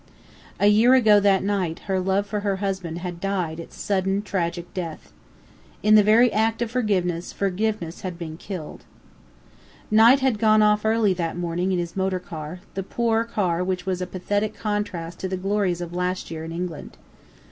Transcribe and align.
A 0.59 0.65
year 0.65 0.95
ago 0.95 1.19
that 1.19 1.43
night 1.43 1.81
her 1.85 1.99
love 1.99 2.25
for 2.25 2.39
her 2.39 2.55
husband 2.55 2.97
had 3.05 3.19
died 3.21 3.59
its 3.59 3.79
sudden, 3.79 4.23
tragic 4.23 4.73
death. 4.73 5.13
In 5.83 5.93
the 5.93 6.01
very 6.01 6.33
act 6.33 6.63
of 6.63 6.71
forgiveness, 6.71 7.31
forgiveness 7.31 8.01
had 8.01 8.17
been 8.17 8.35
killed. 8.35 8.83
Knight 9.91 10.19
had 10.21 10.39
gone 10.39 10.63
off 10.63 10.85
early 10.85 11.13
that 11.13 11.37
morning 11.37 11.71
in 11.71 11.77
his 11.77 11.95
motor 11.95 12.17
car, 12.19 12.61
the 12.73 12.81
poor 12.81 13.23
car 13.23 13.63
which 13.63 13.85
was 13.85 14.01
a 14.01 14.07
pathetic 14.07 14.55
contrast 14.55 15.19
to 15.19 15.27
the 15.27 15.37
glories 15.37 15.81
of 15.81 15.93
last 15.93 16.31
year 16.31 16.43
in 16.43 16.51
England. 16.51 16.97